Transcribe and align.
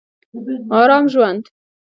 ارام 0.79 1.05
ژوند 1.13 1.43